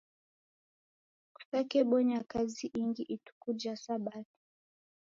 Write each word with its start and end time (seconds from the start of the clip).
Kusakebonya 1.35 2.19
kazi 2.31 2.65
ingi 2.81 3.03
ituku 3.15 3.47
ja 3.61 3.73
sabato. 3.83 4.39